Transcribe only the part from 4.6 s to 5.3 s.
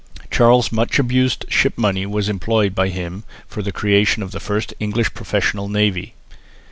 English